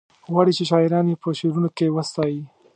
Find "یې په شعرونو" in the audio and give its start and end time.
1.11-1.69